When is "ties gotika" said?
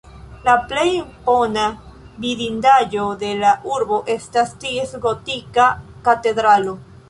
4.67-5.71